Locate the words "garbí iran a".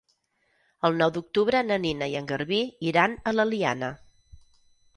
2.33-3.37